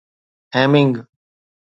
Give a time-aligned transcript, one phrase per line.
[0.55, 0.93] Hemming